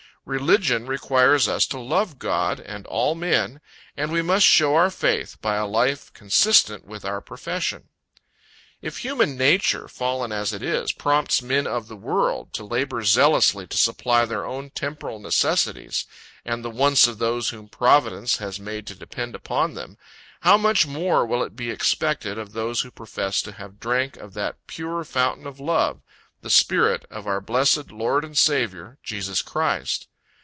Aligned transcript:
Religion 0.23 0.85
requires 0.85 1.47
us 1.47 1.65
to 1.65 1.79
love 1.79 2.19
God, 2.19 2.59
and 2.59 2.85
all 2.85 3.15
men, 3.15 3.59
and 3.97 4.11
we 4.11 4.21
must 4.21 4.45
show 4.45 4.75
our 4.75 4.91
faith, 4.91 5.35
by 5.41 5.55
a 5.55 5.65
life 5.65 6.13
consistent 6.13 6.85
with 6.85 7.03
our 7.03 7.19
profession. 7.21 7.89
If 8.83 8.99
human 8.99 9.35
nature, 9.35 9.87
fallen 9.87 10.31
as 10.31 10.53
it 10.53 10.61
is, 10.61 10.91
prompts 10.91 11.41
men 11.41 11.65
of 11.65 11.87
the 11.87 11.95
world 11.95 12.53
to 12.53 12.63
labor 12.63 13.03
zealously 13.03 13.65
to 13.65 13.75
supply 13.77 14.25
their 14.25 14.45
own 14.45 14.69
temporal 14.69 15.17
necessities 15.17 16.05
and 16.45 16.63
the 16.63 16.69
wants 16.69 17.07
of 17.07 17.17
those 17.17 17.49
whom 17.49 17.67
Providence 17.67 18.37
has 18.37 18.59
made 18.59 18.85
to 18.87 18.95
depend 18.95 19.33
upon 19.33 19.73
them, 19.73 19.97
how 20.41 20.55
much 20.55 20.85
more 20.85 21.25
will 21.25 21.41
it 21.41 21.55
be 21.55 21.71
expected 21.71 22.37
of 22.37 22.53
those 22.53 22.81
who 22.81 22.91
profess 22.91 23.41
to 23.41 23.53
have 23.53 23.79
drank 23.79 24.17
of 24.17 24.35
that 24.35 24.67
pure 24.67 25.03
Fountain 25.03 25.47
of 25.47 25.59
love, 25.59 25.99
the 26.43 26.51
Spirit 26.51 27.05
of 27.09 27.25
our 27.25 27.41
blessed 27.41 27.89
Lord 27.91 28.23
and 28.23 28.37
Saviour, 28.37 28.99
Jesus 29.01 29.41
Christ. 29.41 30.07